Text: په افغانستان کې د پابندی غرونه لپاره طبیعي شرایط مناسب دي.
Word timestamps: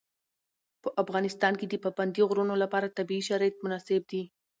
په 0.81 0.89
افغانستان 1.03 1.53
کې 1.59 1.65
د 1.69 1.75
پابندی 1.83 2.21
غرونه 2.29 2.55
لپاره 2.63 2.93
طبیعي 2.97 3.23
شرایط 3.29 3.55
مناسب 3.63 4.01
دي. 4.11 4.23